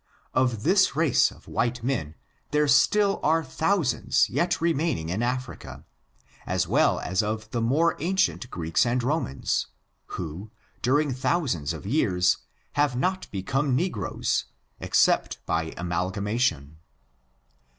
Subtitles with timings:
[0.33, 2.15] Of this race of white men
[2.49, 5.85] there still are thousands yet re maining in Africa,
[6.47, 9.67] as well as of the more ancient Greeks and Romans,
[10.17, 10.49] who,
[10.81, 12.39] during thousands of years,
[12.71, 14.45] have not become negroes,
[14.79, 16.77] except by amalgamation.